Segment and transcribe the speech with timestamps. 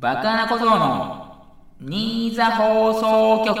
[0.00, 1.44] バカな小僧の
[1.78, 3.58] 新座放送局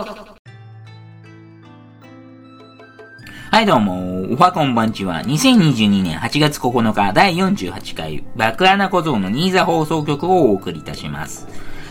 [3.50, 11.46] はいどうも、おはこんばんちは、2022年8月9日第48回、バカな小僧の新座放送局をお送りいたします。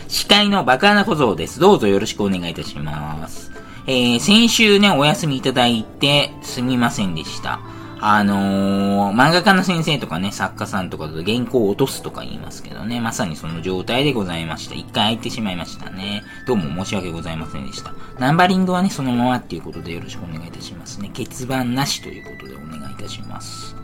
[0.08, 1.60] 司会のバカな小僧です。
[1.60, 3.52] どうぞよろしくお願いいたします。
[3.86, 7.60] えー、先週ね、お休みいただいて、すみませんでした。
[8.02, 14.74] あのー、漫画家の先生とかね、作家さんとかと原稿を落とすとか言いますけどね、まさにその状態でございました。
[14.74, 16.22] 一回空いてしまいましたね。
[16.46, 17.92] どうも申し訳ございませんでした。
[18.18, 21.10] ナンバリングはね、そのままっていうことでよろしくお願いいたしますね。
[21.14, 23.76] 欠番なしということでお願いいたします。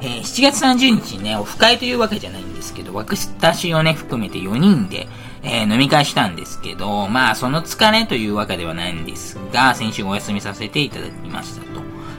[0.00, 5.06] えー7月30日ね、オフ会というわけじゃないんですけど、私をね、含めて4人で、
[5.42, 11.69] えー飲み会したんですけど、まあ、その疲れというわけではないんですが、先週お休みさせていただきました。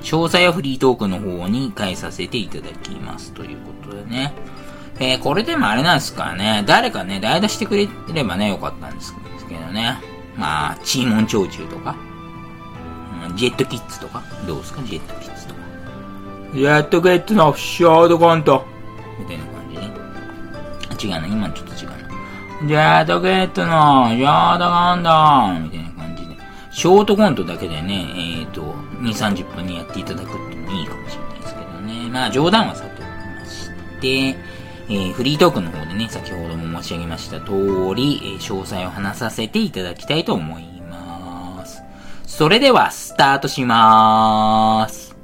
[0.01, 4.33] 詳細はフリートークの方に変えさせていただきますということでね。
[4.99, 9.15] えーこれでもあれなんですからね、誰かね、代打してくれればね、よかったんです
[9.47, 9.97] けどね。
[10.37, 11.95] まあ、チーモン長中とか、
[13.27, 15.59] うんジェットキッズとか、どうですか、ジェットキッズとか。
[16.53, 18.65] ジェットキッズのショートコント。
[19.19, 19.69] みたいな感
[20.99, 21.13] じね。
[21.13, 21.95] 違うな、今のちょっと違うな。
[22.67, 26.37] ジェットキッズのショートコントみたいな感じで。
[26.71, 32.09] ショートコントだけでね、えっ、と、2、30分にやっていただくっていうのもいいかもしれないですけどね。
[32.09, 34.35] まあ、冗談はさておきまして、
[34.89, 37.51] えーフリートークの方でね、先ほども申し上げました通
[37.95, 41.81] り、えー詳細を話させていただきたいと思います。
[42.25, 45.15] それでは、スタートしまーす。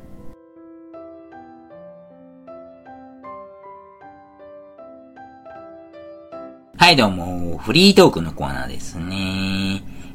[6.77, 9.56] はい、どうも、フリートークのコーナーですね。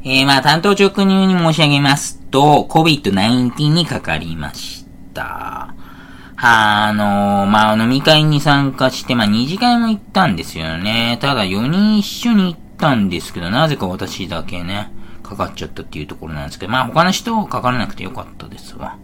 [0.05, 5.75] えー、まあ、担当直入に申し上げますと、COVID-19 にかかりました。
[6.45, 11.19] あのまあ、飲み会に参加して、まあ、二次会も行ったんですよね。
[11.21, 14.91] ただ、4人一緒に行ったんですけど、なぜか私だけね、
[15.23, 18.99] かかっちゃったっていうところなんですけど、まあ、他の人はかからなくてよかったですわ。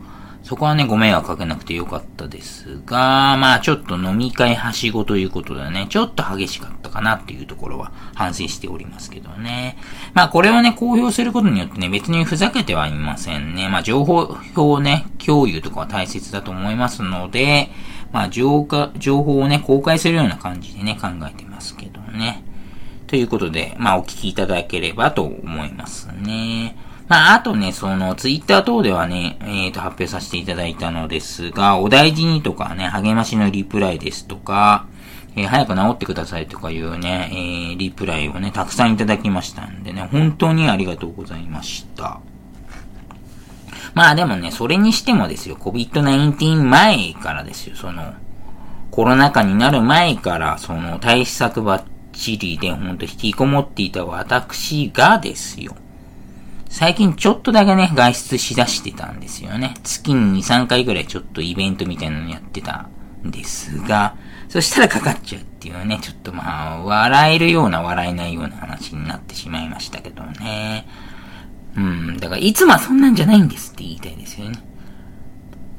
[0.48, 9.76] そこはね、ご迷惑かけなくてよかったですが、まあちょっと飲み会はしごということでね、ちょっと激しかったかなっていうところは反省しておりますけどね。
[10.14, 13.68] まあこれをね、公表することによってね、別にふざけてはいませんね。
[13.68, 17.68] まあ情報表ね、共有とかは大切だと思いますので、
[18.10, 22.42] まあ情報情報をね、公開するような感じでね、考えてますけどね。
[23.06, 26.87] ということで、まあお聞きいただければと思いますね。
[27.08, 34.86] まあ、あとね、その、ツイッター等ではね、えっ、と、発表させていただいたのですが、お大事にとかね、励ましのリプライですとか、
[35.34, 42.20] えー早く治ってくださいとかいうね、えーリプライをね、たくさんいただきましたんでね、本当にありがとうございました。
[43.94, 48.14] まあでもね、それにしてもですよ、COVID-19 前からですよ、その、
[48.90, 55.74] コロナ禍になる前から、その、対策ばっちりで、ほんと引きこもっていた私がですよ、
[56.68, 59.74] 最近ちょっとだけね、外出しだしてたんですよね。
[59.82, 62.88] 月に2、3回ぐらいちょっとイベントみたいなのやってた
[63.24, 64.16] んですが、
[64.48, 70.86] そしたらかかっちゃうっていうね、ちょっとまあ、笑えるような笑えないような話になってしまいましたけどね。
[71.76, 74.58] うん、だからいつもはそんなんじゃないんですって言いたいですよね。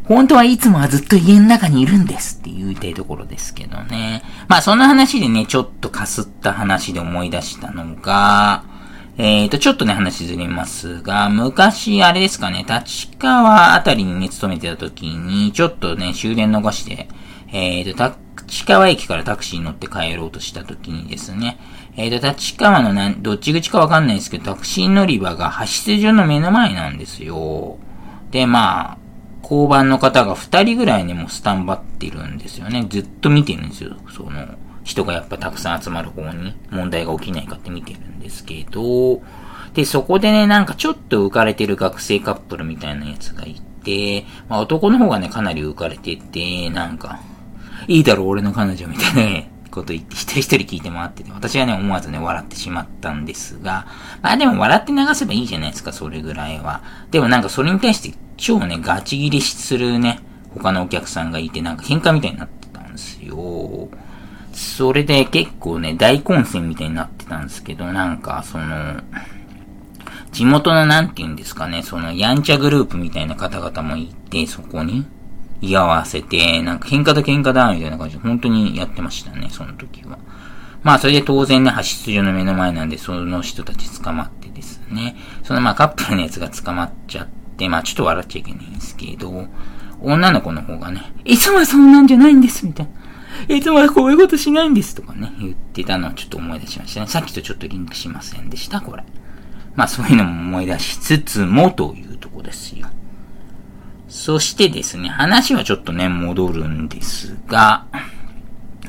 [0.06, 4.24] 本当はいつもはずっと家の中にいるんですって言いたいところですけどね。
[4.48, 8.64] まあそんな話でね、ちょっとかすった話で思い出したのが、
[9.22, 17.10] えーと、ちょっとね、話ずれますが、昔、あれですかね、立川あたりにね、勤めてた時に、ちょっとね、終電逃して、
[17.52, 18.16] えーと、
[18.48, 21.60] 立川駅からタクシーに乗って帰ろうとした時にですね、
[21.98, 27.78] えーと、立川のなん、どっち口かわかんないですけど、タクシー乗り場が派出所の目の前なんですよ。
[28.32, 28.98] で、まあ、
[29.44, 32.88] 交番の方が二人ぐらいね、もうスタンバってるんですよね。
[32.90, 33.98] ずっと見てるんですよ。
[34.16, 34.48] その、
[34.90, 39.22] 人がやっぱたくさん集まる方に問題が起きないかって見てるんですけど、
[39.76, 47.20] で、そこでね、なんかちょっと浮かれてる学生カップルみたいなやつがいて、まあ男の方がね、かなり浮かれてて、なんか、
[47.88, 53.86] いいだろ、俺の彼女みたいな、 こと言って一人一人聞いて回ってて、私はね、思わずね、笑ってしまったんですが、
[54.24, 56.82] まあでも笑って流せばいいじゃないですか、それぐらいは。
[57.12, 60.20] でもなんかそれに対して超ね、ガチ切れするね、
[60.56, 63.90] 他のお客さんがいて、なんか喧嘩みたいになってたんですよ。
[64.60, 69.02] それで結構ね、大混戦みたいになってたんですけど、なんか、その、
[70.34, 75.06] 地元のなんて言うんですかね、その、やんちゃグループみたいな方々もいて、そこに、
[75.62, 80.18] 居合わせて、なんか喧嘩だ喧嘩だ、みたいな感じで、本当にやってましたね、その時は。
[80.84, 89.48] まあ、それで当然ね、派出所の目の前なんで、その人たち捕まってですね、そのまあ、カップルのやつが捕まっちゃって、まあ、ちょっと笑っちゃいけないんですけど、
[90.02, 92.99] 女の子の方がね、いつもそんなんじゃないんです、みたいな。
[93.48, 97.08] いつもこういうことしないんですとかね、言ってたのをちょっと思い出しましたね。
[97.08, 99.04] さっきとちょっとリンクしませんでした、これ。
[99.76, 102.88] まあそういうのも思い出しつつもというとこですよ。
[104.08, 107.86] そしてですね、話はちょっとね、戻るんですが、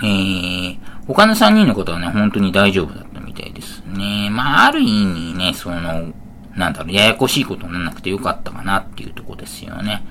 [0.03, 4.31] えー、他の3人のことはね、本当に大丈夫だったみたいですね。
[4.31, 6.13] まあ、ある意味ね、その、
[6.57, 10.03] なんだろう、ややこしいことにならなくてよかったかなっていうとこですよね。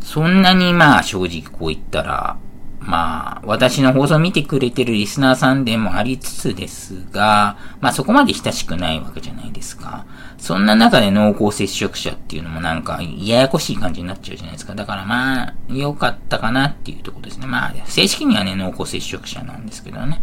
[0.00, 2.38] そんなにまあ、正直こう言ったら、
[2.86, 10.04] まあ、私の放送を見てくれてるリスナーさんでもありつつですが、まあそこまで親しくないわけじゃないですか。
[10.36, 14.74] そんな中で濃厚接触者っていうのもなんか、ややこしい感じになっちゃうじゃないですか。
[14.74, 17.46] だからまあ、良かったかなっていうとこですね。
[17.46, 20.22] まあ、正式にはね、濃厚接触者なんですけどね。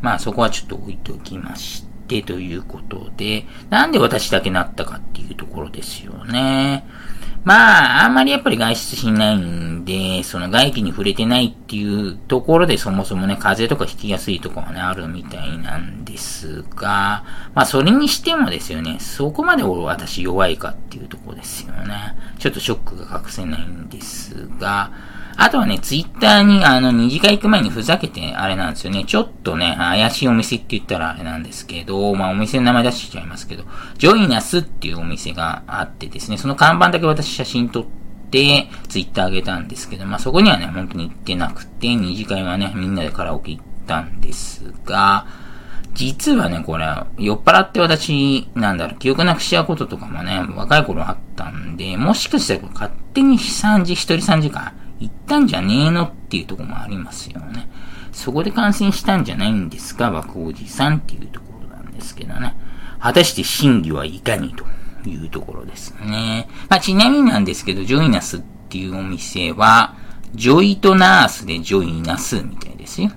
[0.00, 6.86] まあそこはちょっと置いておきまして、ということで、なんで私だけなったかっていうところですよね。
[7.46, 17.22] まあ、あんまりやっぱり外出しないんで、その外気に触れてないっていうところでそもそもね、風邪とか引きやすいところがね、あるみたいなんですが、
[17.54, 22.16] まあそれにしてもですよね、そこまで私弱いかっていうところですよね。
[22.40, 24.90] ちょっとショックが隠せないんですが、
[25.38, 29.04] あとはね、ツイッターに、あの、二次会行く前にふざけて、あれなんですよね。
[29.04, 33.64] ちょっとね、怪しいお店って言ったらあれなんですけど、まあ、お店の名前出しちゃいますけど、
[33.98, 37.84] ジョイナスっていうお店があってですね、その看板だけ私写真撮っ
[38.30, 45.26] て、ツイッター上げたんですけど、まあ、そこにはね、本当に行ってなくて、二次会はね、みんなでカラオケ行ったんですが、
[45.96, 46.86] 実はね、これ、
[47.18, 57.68] 酔っ払って私、なんだろう、記憶なくしちゃうこととかもね、若い頃あったんで、もしかしたら勝手に3時、1人3時間、行ったんじゃねえのっていうとこもありますよね。
[58.12, 62.56] そこで感染したんじゃないんですか、爆おじさんっていうところなんですけどね。
[62.98, 64.64] 果たして真偽はいかにと
[65.08, 66.48] いうところですね。
[66.68, 69.94] まあ、ちなみになんですけど、ジョイナスっていうお店は、
[70.34, 73.10] ジョイとナースでジョイナスみたいですよ。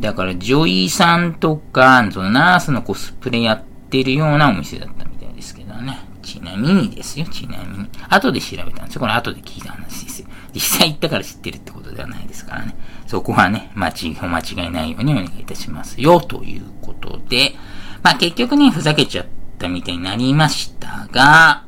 [0.00, 5.98] だから、ジョイさんとか、そのナースのコスプレやってるようなお店だったみたいですけどね。
[6.22, 7.88] ちなみにですよ、ちなみに。
[8.08, 9.00] 後で調べたんですよ。
[9.00, 10.28] これ後で聞いた話ですよ。
[10.54, 12.74] 実際行ったから知ってるってことではないですからね。
[13.06, 17.54] そこはね、間違お間違いないようにお願いいたしますよ、ということで。
[18.02, 19.26] まあ結局ね、ふざけちゃっ
[19.58, 21.64] たみたいになりましたが、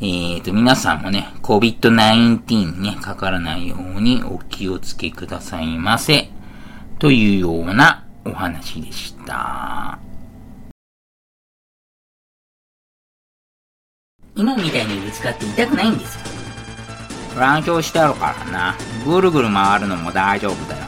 [0.00, 6.30] えーと、皆さんもね、COVID-19 ね、かからないようにお気をつけくださいませ。
[6.98, 9.98] というようなお話でした。
[14.36, 16.37] 今みたいにぶつかって痛くないんですよ。
[17.38, 18.74] 乱調してあるからな。
[19.04, 20.84] ぐるぐる回るのも大丈夫だよ。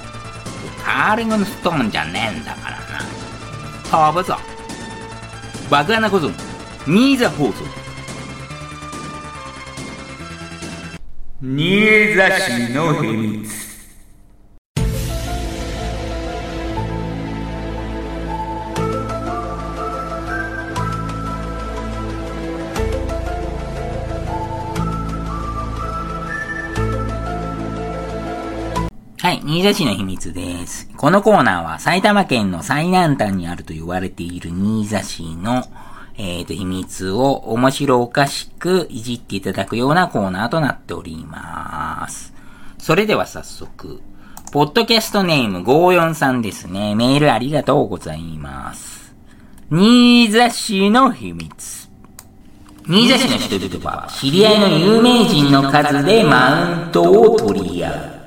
[0.85, 4.13] カーリングのストーンじゃねえんだからな。
[4.13, 4.37] 飛ぶぞ。
[5.71, 6.31] 爆穴小僧、
[6.87, 7.65] ニーザ放送。
[11.41, 13.60] ニーザ氏の秘密。
[29.21, 30.89] はい、新座市の秘密です。
[30.97, 35.63] このコーナーは埼玉県の最南端にあると言われている新座市の、
[36.17, 42.33] えっ、ー、と、秘密を面白おかしくいじっていただくようなコーナーとなっております。
[42.79, 44.01] それでは早速、
[44.53, 46.95] ポッドキャストネーム54さんですね。
[46.95, 49.15] メールありがとうございます。
[49.71, 51.91] 新座市の秘密。
[52.87, 58.20] 新座市の人々は、知り合いの有名人の数でマウントを取り合う。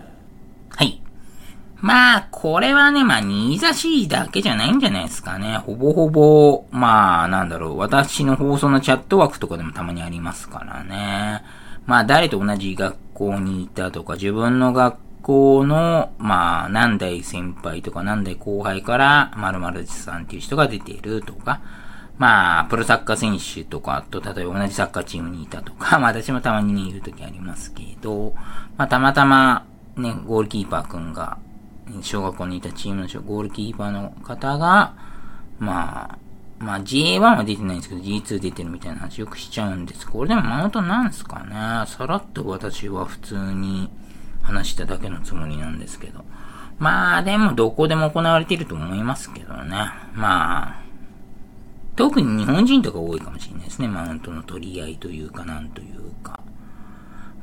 [1.84, 5.58] まあ、これはね、まあ、新座市だけじゃないんじゃないですかね。
[5.58, 11.44] ほぼほぼ、まあ、なんだろう、私の放送のチャット枠とかでもたまにありますからね。
[11.86, 21.60] まあ、誰と同じ学校にいたとか、自分の学校の、まあ、何代先輩とか何代後輩から、〇〇さんっていう人が出ているとか、
[22.18, 28.34] まあ、プロサッカー選手とかと、例えば同じサッカーチームにいたとか、 まあ私もたまにね、いる時ありますけど、
[28.78, 29.66] まあたまたま、
[29.98, 31.40] ね、ゴールキーパーくんが、
[32.02, 34.96] 小学校にいたチームのゴールキーパーの方が、
[35.60, 36.18] まあ、
[36.60, 43.90] まあ J1 は出てないんですけど G2 出てるみたいな話よくしちゃうんですこれでもマウントなんすかねさらっと私は普通に
[44.42, 46.24] 話しただけのつもりなんですけど。
[46.80, 49.78] まあでもどこでも行われてると思いますけどね。
[50.14, 50.82] まあ、
[51.96, 53.88] 特に日本人とか多いかもしれないですね。
[53.88, 56.40] マウントの取り合いというかなんというか。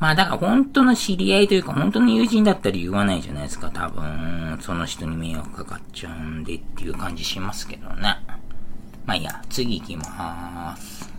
[0.00, 3.70] まあだから本当の知り合いというか本当の友人だったら言わないじゃないですか。
[3.70, 8.16] 多分、その人に迷惑かかっちゃうんでっていう感じしますけどね。
[9.04, 11.12] まあいいや、次行きまーす。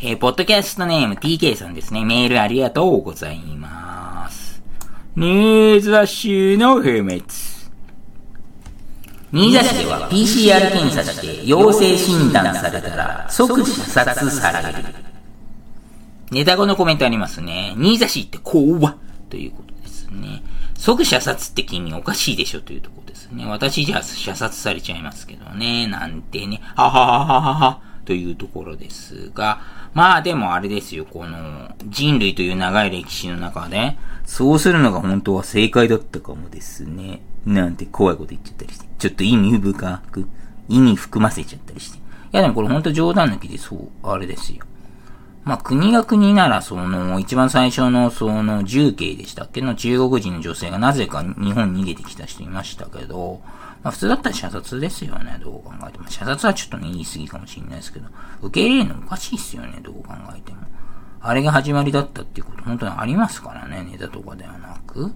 [0.00, 2.04] えー、ポッドキャストネーム TK さんですね。
[2.04, 4.62] メールありがとうございます。
[5.16, 7.54] ニーザ氏の秘密。
[9.32, 15.03] 新座市では PCR 検査して陽性診断されたら即射殺される。
[16.34, 17.74] ネタ後のコメントありますね。
[17.76, 18.96] 新座市って怖
[19.30, 20.42] ということですね。
[20.74, 22.60] 即射殺って君おかしいでしょ？
[22.60, 23.46] というところですね。
[23.46, 25.86] 私じゃ射殺されちゃいますけどね。
[25.86, 26.60] なんてね。
[26.74, 27.80] はははははは。
[28.04, 29.62] というところですが、
[29.94, 37.22] まあでもあれですよ、この人類という長い歴史の中で、そうするのが本当は正解だったかもですね。
[37.46, 38.86] なんて怖いこと言っちゃったりして。
[38.98, 40.28] ちょっと意味深く、
[40.68, 41.98] 意味含ませちゃったりして。
[41.98, 42.00] い
[42.32, 44.66] やでもこれ本当冗談抜きでそう、あれですよ。
[45.44, 49.60] まあ、国が国なら、その、一番最初の、その、重慶でしたっけ？
[49.60, 53.42] の中国人の女性がなぜか日本に逃げてきた人いましたけど、
[53.82, 56.08] まあ、普通だったら射殺ですよね、どう考えても。
[56.08, 58.06] 射殺はちょっとね、言い過ぎかもしれないですけど、
[58.40, 60.58] 受け入れるのおかしいっすよね、どう考えても。
[61.20, 65.12] あれが始まりだったっていうこと、本当にありますからね、ネタとかではなく。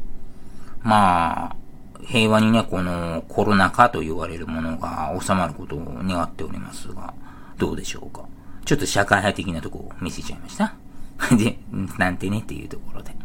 [0.83, 1.57] まあ、
[2.05, 7.15] 平和にね、このコロナ禍と言われるものが収まることを願っておりますが、
[7.57, 8.25] どうでしょうか？
[8.69, 10.75] ちょっと社会派的なとこを見せちゃいました。
[11.35, 11.59] で、
[11.97, 13.17] なんてねっていうところで。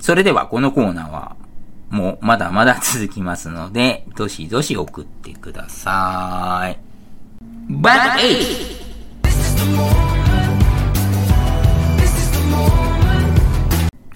[0.00, 1.36] それではこのコーナーは、
[1.88, 6.80] もうまだまだ続きますので、どしどし送ってください。
[7.68, 8.46] バッエイ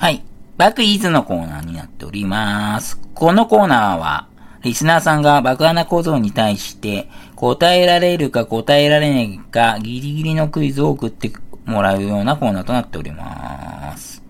[0.01, 0.25] はい。
[0.57, 2.99] バックイズのコーナーになっております。
[3.15, 4.27] このコーナーは、
[4.63, 7.09] リスナーさんが爆穴小僧に対して
[7.43, 11.33] 答えられるか答えられないかギリギリのクイズを送って
[11.65, 14.23] もらうようなコーナーとなっております。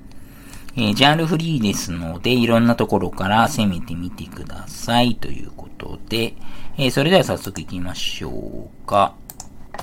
[0.77, 6.37] えー、ジャンルフリーですので、いろんなところから攻めてみてくださいということで、
[6.79, 9.15] えー、それでは早速行きましょうか。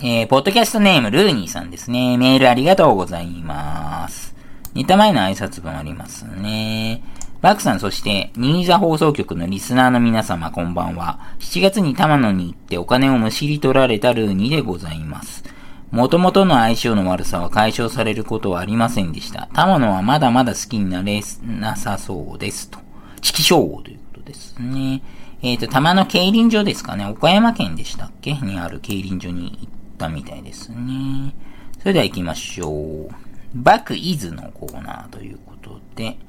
[0.01, 2.17] えー、ポッドキャストネームルーニーさんですね。
[2.17, 4.33] メールありがとうございます。
[4.73, 7.03] 似た前の挨拶文ありますね。
[7.41, 11.19] バクさん、そして、新座放送局のリスナーの皆様、こんばんは。
[11.39, 15.45] 7月に玉野に行ってお金をむしり取られたルーニーでございます。
[15.89, 19.47] 元々の相性の悪さは解消されることはありませんでした。
[19.53, 22.79] 玉野はまだまだ好きになれなさそうですと。
[23.21, 25.01] チキショウということですね。
[25.41, 27.05] えっ、ー、と、玉野競輪場ですかね。
[27.05, 28.33] 岡山県でしたっけ？
[28.33, 31.33] にある競輪場に行ったみたいですね。
[31.79, 32.69] それでは行きましょ
[33.09, 33.15] う。
[33.55, 36.19] バクイズのコーナーということで、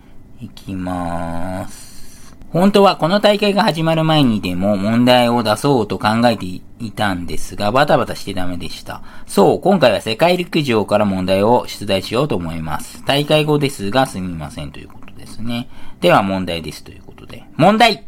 [0.41, 2.35] いきまーす。
[2.51, 9.03] 本当はこの大会が始まる前にでも問題を出そうと考えていたんですが、バタバタしてダメでした。
[9.27, 13.05] そう、今回は世界陸上から問題を出題しようと思います。
[13.05, 15.69] 大会後ですがすみませんということですね。
[16.01, 17.45] では問題ですということで。
[17.57, 18.07] 問題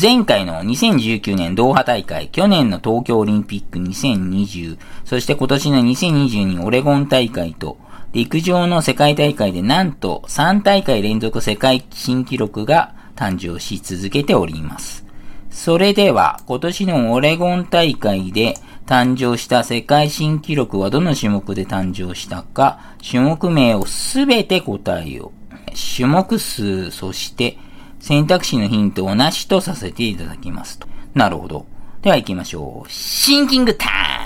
[0.00, 7.78] 前回の2019年ドーハ大会、去年の東京オリンピック2020、そして今年の2022オレゴン大会と、
[8.16, 15.04] 陸上の世界大会でなんと3大会連続世界新記録が誕生し続けております。
[15.50, 18.54] それでは、今年のオレゴン大会で
[18.86, 25.56] 誕生した世界新記録はどの種目で誕生したか、種目名をすべて答えよう。
[25.96, 27.58] 種目数、そして
[28.00, 30.88] 選択肢のヒントをなしとさせていただきますと。
[31.12, 31.66] なるほど。
[32.00, 32.90] では行きましょう。
[32.90, 34.25] シンキングタイム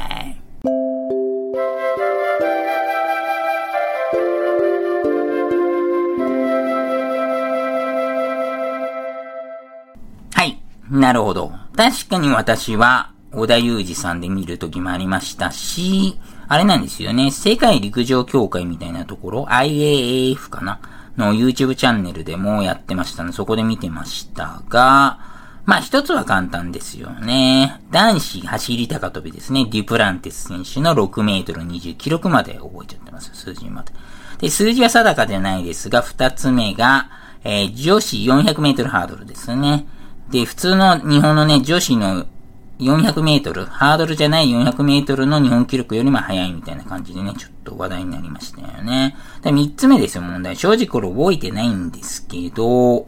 [10.90, 11.52] なるほど。
[11.76, 16.18] 確かに私は、小田裕二さんで見るときもありましたし、
[16.48, 17.30] あれなんですよね。
[17.30, 20.80] 世界陸上協会みたいなところ、IAAF かな？
[21.16, 23.34] の YouTube チャンネルでもやってましたのね。
[23.34, 25.20] そこで見てましたが、
[25.64, 27.80] まあ一つは簡単ですよね。
[27.90, 29.66] 男子走り高跳びですね。
[29.70, 33.30] デュプランテス選手の6メートル20記録まで覚えちゃってます。
[33.34, 33.92] 数字まで。
[34.38, 37.10] で、数字は定かじゃないですが、二つ目が、
[37.44, 39.86] えー、女子400メートルハードルですね。
[40.30, 42.26] で、普通の日本のね、女子の
[42.78, 49.16] 400メートル、ハードルじゃない400メートルの日本記録よりも速いみたいな感じでね、ちょっと話題になりましたよね。
[49.42, 50.56] で、3つ目ですよ、問題。
[50.56, 53.06] 正直これ覚えてないんですけど、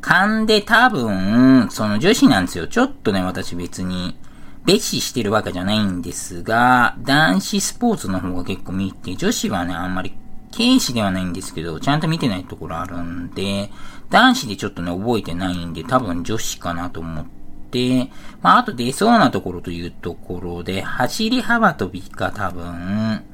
[0.00, 2.66] 勘で多分、その女子なんですよ。
[2.66, 4.16] ちょっとね、私別に、
[4.64, 10.14] 別視してるわけじゃないんですが、男子スポーツの方が結構見て、女子はね、あんまり
[10.56, 13.70] 軽視ではないんですけど、ちゃんと見てないところあるんで、
[14.12, 17.24] 男子でちょっとね、覚えてないんで、多分女子かなと思っ
[17.70, 18.10] て、
[18.42, 23.24] まあ、あと出そうなところというところで、走り幅跳びか多分、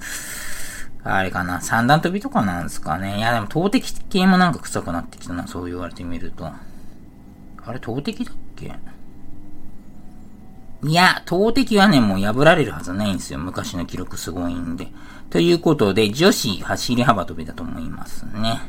[1.05, 3.19] あれかな、三段跳びとかなんですかね。
[3.19, 6.47] いや、でも投擲系もなんか臭くなってきたな、そう言われてみると。
[6.47, 8.75] あれ、投擲だっけ？
[10.85, 13.41] いや、投擲はね、もう破られるはずないんですよ。
[13.41, 14.87] 昔の記録すごいんで。
[15.29, 18.68] ということで、女子走り幅跳びだと思いますね。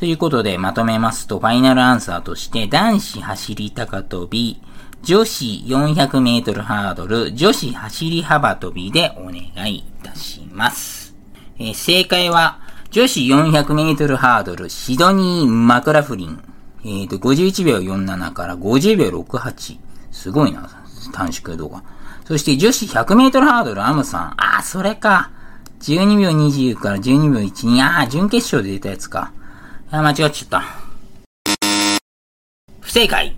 [0.00, 4.62] ということで、まとめますと、ファイナルアンサーとして、男子走り高跳び、
[5.02, 11.14] 女子400メートルハードル、女子走り幅跳びでお願いいたします。
[11.58, 16.42] えー、正解は、女子400メートルハードル、シドニー・マクラフリン。
[16.82, 19.78] えっ、ー、と、51秒47から50秒68。
[20.10, 20.66] すごいな、
[21.12, 21.84] 短縮動画。
[22.24, 24.34] そして女子100メートルハードル、アムさん。
[24.38, 25.30] あー、それか。
[25.80, 27.82] 12秒20から12秒12。
[27.82, 29.34] あー、準決勝で出たやつか。
[29.92, 30.62] あ、間違っちゃった。
[32.80, 33.36] 不正解。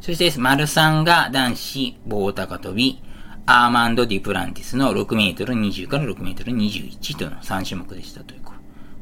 [0.00, 3.00] そして、丸さんが男子棒高跳び、
[3.46, 8.52] アーマンド・ディプランティスの6メートル20から6メートル21との3種目でしたというこ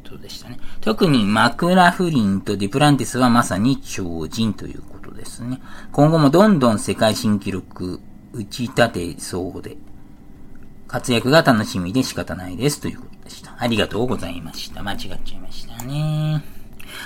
[0.04, 0.58] とでしたね。
[0.80, 5.60] 特にマクラフリンとディプランティスはまさに超人ということですね。
[5.92, 8.00] 今後もどんどん世界新記録
[8.32, 9.76] 打ち立てそうで、
[10.86, 13.54] 活躍が楽しみで仕方ないですということでした。
[13.58, 14.82] ありがとうございました。
[14.82, 16.57] 間違っちゃいましたね。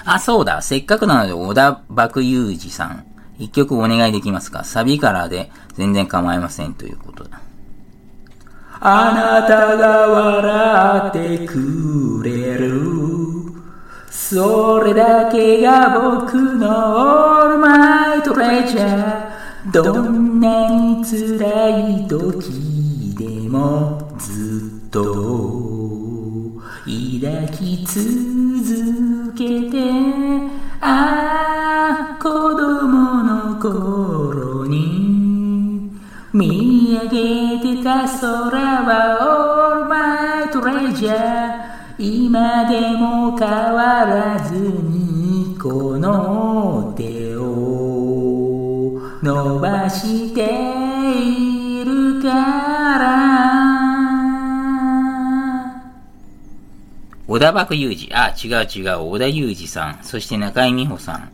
[0.04, 0.62] あ、そうだ。
[0.62, 3.04] せっかくなので、小田爆雄二さん。
[3.38, 4.62] 一曲お願いできますか？
[4.62, 7.40] サビからで全然構いませんということだ。
[8.78, 12.80] あなたが笑ってくれる。
[14.10, 19.72] それだけが僕のオールマイトレジャー。
[19.72, 25.02] どんなに辛い時でもずっと
[26.84, 29.11] 抱き続
[29.42, 29.78] けて
[30.80, 35.90] ああ子供の頃に
[36.32, 38.28] 見上げてた空
[38.84, 41.72] はオールマイトレジャー。
[41.98, 50.81] 今でも変わらずにこの手を伸ばして
[57.32, 61.32] 小田爆裕二、あ、違う違う、小田裕二さん、そして中井美穂さん。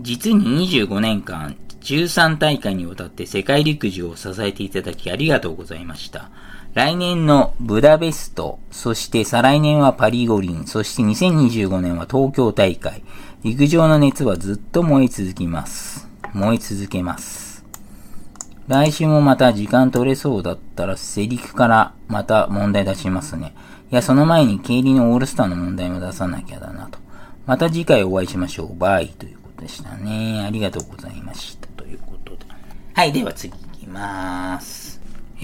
[0.00, 6.30] 実に25年間、13大会にわたって世界陸上を支えていただきありがとうございました。
[6.72, 13.02] 来年のブダベスト、そして再来年はパリ五輪、そして2025年は東京大会。
[13.42, 16.08] 陸上の熱はずっと燃え続きます。
[16.32, 17.66] 燃え続けます。
[18.66, 23.54] 来週もまた時間取れそうだったらセリフからまた問題出しますね。
[23.90, 26.98] いや、その前に経理のオールスターの問題も出さなきゃだなと。
[27.46, 28.76] また次回お会いしましょう。
[28.76, 30.44] バイということでしたね。
[30.46, 31.68] ありがとうございました。
[31.68, 32.46] ということで。
[32.94, 35.00] はい、では次行きまーす。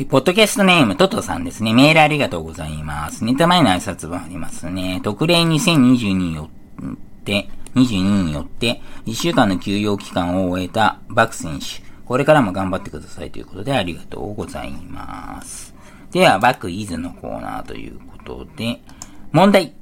[0.08, 1.74] ポッドキャストネーム、トトさんですね。
[1.74, 3.24] メールありがとうございます。
[3.24, 5.00] ネタ前の挨拶文ありますね。
[5.04, 6.48] 特例2022によ
[6.82, 6.86] っ
[7.24, 11.82] て、22によって、1週間の休養期間を終えたバク選手。
[12.06, 15.69] これからも頑張ってくださいということでありがとうございます。
[16.10, 18.80] では、バックイズのコーナーということで、
[19.32, 19.74] 問題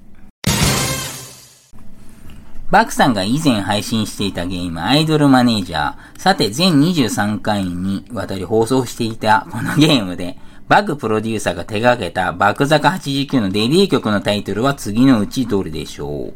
[2.70, 5.96] バクさんが以前配信していたゲーム、アイドルマネージャー。
[6.18, 10.36] さて、全23回にわたり放送していたこのゲームで、
[10.68, 16.34] バグプロデューサーが手掛けたバク坂89のデビュー曲のタイトルは次のうちどれでしょ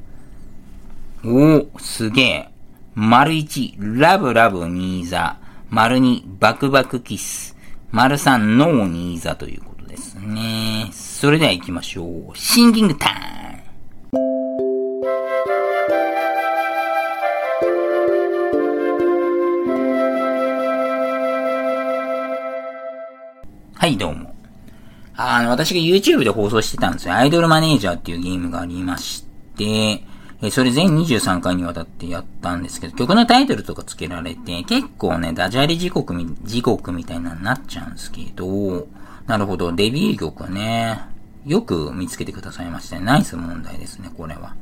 [1.22, 1.58] う？
[1.58, 2.48] おお、すげえ。
[2.94, 5.38] 丸1、ラブラブニーザ。
[5.68, 7.54] 丸2、バクバクキス。
[7.90, 9.71] 丸3、ノーニーザということ
[10.26, 10.90] ね。
[10.92, 12.36] それでは行きましょう。
[12.36, 13.22] シンキングタイム
[23.74, 24.32] はい、どうも。
[25.16, 27.14] あの、私が YouTube で放送してたんですよ。
[27.14, 29.24] アイドルマネージャーっていうゲームがありまし
[29.56, 30.04] て、
[30.40, 38.86] えそれ全23回にわたってやったんですけど、曲のタイトルとか付けられて、結構ね、ダジャレ時刻み、時刻みたいなになっちゃうんですけど、
[39.26, 41.00] なるほど、デビュー曲ね。
[41.44, 43.04] よく見つけてくださいましたね。
[43.04, 44.54] ナイス問題ですね、これは。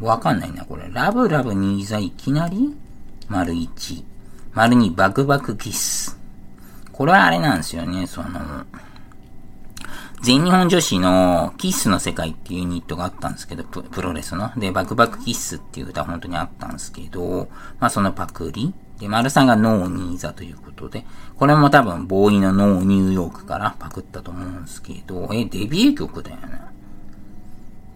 [0.00, 0.88] わかんないな、これ。
[0.92, 2.76] ラブラブニーザいきなり
[3.28, 4.04] 丸1。
[4.52, 6.18] 丸2バクバクキス。
[6.92, 8.64] これはあれなんですよね、その、
[10.22, 14.50] 全日本女子のキッスの世界っていうユニットがあったんですけど、プロレスの。
[14.56, 18.72] で、バクバクキッスっていう歌本当にあったんですけど、まあそのパクリ。
[18.98, 21.04] で、丸さんがノーニーザということで、
[21.36, 26.60] これも多分ボーイのノーニューヨークからパクったと思うんですけど、え、デビュー曲だよね。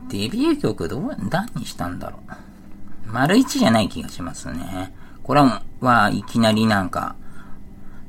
[0.09, 3.13] デビュー曲どう、何にしたんだろう。
[3.13, 4.93] 丸一じゃない気がしますね。
[5.23, 5.43] これ
[5.81, 7.15] はいきなりなんか、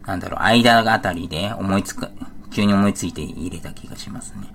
[0.05, 2.07] なんだろう、間あたりで思いつく、
[2.51, 4.47] 急に思いついて入れた気がしますね。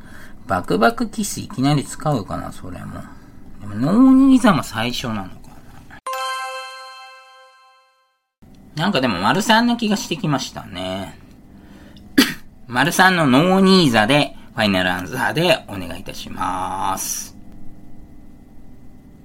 [0.47, 3.03] バクバクキスいきなり使うかな、それも。
[3.61, 5.31] でも、ノーニーザも最初なの
[8.77, 11.19] なんかでも丸三の気がしてきましたね。
[12.67, 17.37] 丸三のノーニーザで、ファイナルアンサーでお願いいたします。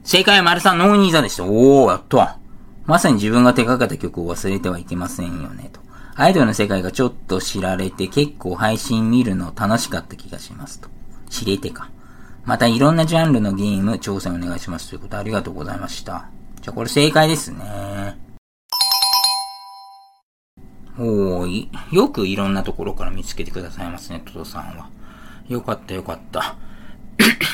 [0.04, 1.44] 正解は丸三ノーニーザでした。
[1.44, 2.38] おー、やった。
[2.86, 5.80] まさに自分が手掛けた曲を忘れてはいけませんよね、と。
[6.16, 10.90] アイドルの世界がちょっと知られて結構配信見るの楽しかった気がしますと。
[11.30, 11.90] 知れてか。
[12.46, 16.30] またいろんなジャンルのゲーム挑戦お願いしますということありがとうございました。
[16.62, 18.18] じゃあこれ正解ですね。
[21.00, 21.70] おーい。
[21.92, 24.90] よくいろんなところから見つけてくださいますね、トトさんは。
[25.48, 26.56] よかったよかった。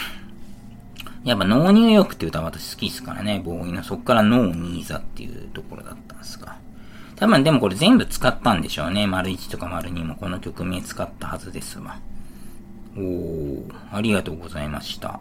[1.24, 3.84] やっぱ脳入浴って歌は私好きですからね、ボーイの。
[3.84, 6.56] そっから脳ニーザっていうところだったんですが。
[7.16, 9.06] 多分でもこれ全部使ったんでしょうね。
[9.06, 11.98] 丸1とか丸2もこの曲名使ったはずですわ。
[12.98, 15.20] おー、ありがとうございました。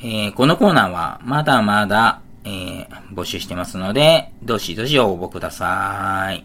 [0.00, 6.44] えー、このコーナーはまだまだ、えー、募集してますので、どしどし応募ください。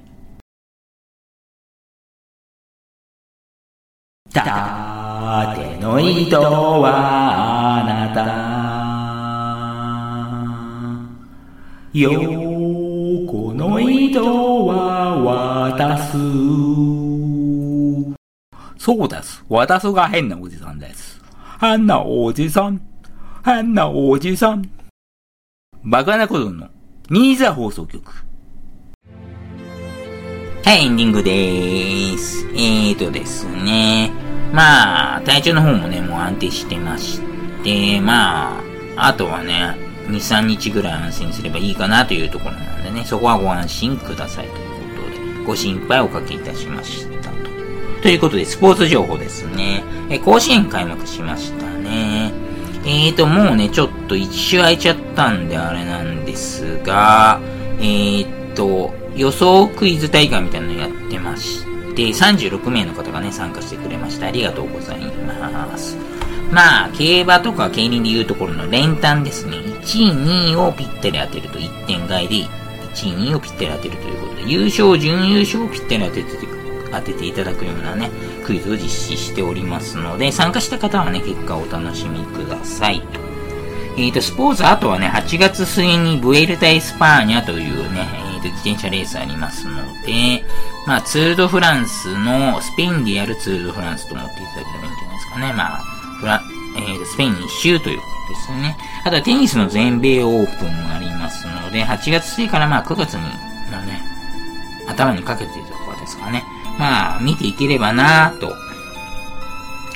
[4.33, 8.47] 縦の糸はあなた。
[11.93, 15.15] 横の糸は
[15.75, 16.17] 渡す。
[18.77, 19.43] そうです。
[19.49, 21.19] 私が変なおじさんです。
[21.60, 22.79] 変なおじさん。
[23.43, 24.77] 変なおじさん。
[25.84, 26.70] バカなことの、
[27.10, 28.12] ニーザ放送局。
[30.66, 32.46] はい、エンディングでーす。
[32.54, 34.12] えーとですね。
[34.52, 37.22] まあ、体調の方もね、もう安定してまし
[37.63, 38.60] て、ま
[38.96, 39.76] あ、あとはね、
[40.08, 47.38] 2、3日ぐらい安心すればいいかなというところなんでね、そこはご安心くださいということで、ご心配おかけいたしましたと。
[48.02, 49.84] ということで、スポーツ情報ですね。
[50.10, 52.46] え、甲子園開幕しましたね。
[52.86, 57.40] えーと、もうね、ちょっと一周空いちゃったんであれなんですが、
[57.80, 61.63] えーと、予想クイズ大会みたいなのやってまし
[61.96, 64.28] て、36名の方がね、参加してくれました。
[64.28, 65.98] ありがとうございます。
[66.52, 69.58] まあ、競馬とか競輪でいうところの連単ですね。
[69.58, 72.48] 1位、2位をぴったり当てると1点外で、1位、
[72.96, 76.58] 2位をぴったり当てるということで、優勝、準優勝をぴったり当てて
[76.92, 78.10] 当てていただくようなね、
[78.47, 83.03] クイズを実施しておりますので、参加した方はね、結果をお楽しみください。
[83.97, 90.45] えっ、ー、と、スポーツ、あとはね、8月末にブエルタ・エスパーニャというね、えっ、ー、と、自転車レースありますので、
[90.86, 95.53] まあ、ツール・ド・フランスの、スペインでやるツール・ド・フランスと思っていただければいいんじゃないですかね。
[95.53, 95.77] まあ、
[96.19, 96.41] フラ、
[96.77, 98.77] えー、スペイン一周ということですね。
[99.03, 103.21] あとはテニスの全米オープンもありますので、8月末からまあ9月に、
[103.71, 104.01] のね、
[104.88, 106.43] 頭にかけているところですかね。
[106.78, 108.56] まあ、見ていければなぁと、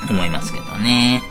[0.10, 1.22] 思いますけどね。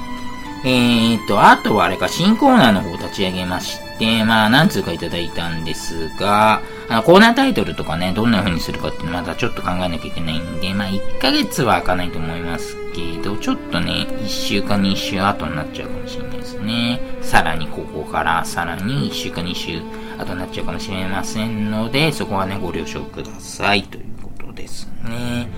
[0.64, 17.00] えーと、あとはあれか、新コーナーの方を立ち上げまして、まあ、何通かいただいたんですが、あの、コーナータイトルとかね、どんな風にするかっていうのまたちょっと考えなきゃいけないんで、まあ、1ヶ月は開かないと思いますけど、ちょっとね、1週か2週後になっちゃうかもしれないですね。
[17.22, 19.80] さらにここからさらに1週か2週
[20.18, 24.19] 後になっちゃうかもしれませんので、そこはね、ご了承くださいという
[24.60, 25.48] ですね。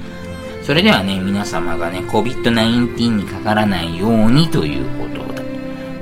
[0.63, 5.43] それではね、皆様がね、COVID-19 にかからないようにということで、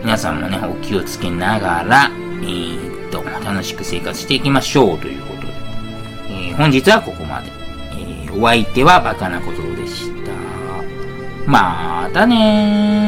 [0.04, 2.10] 皆さんもね、お気をつけながら、
[2.42, 5.48] えー、っと、楽しく生活していきましょうということで、
[6.28, 7.50] えー、本日はここまで。
[7.92, 10.30] えー、お相手はバカなことでした。
[11.46, 12.99] またねー。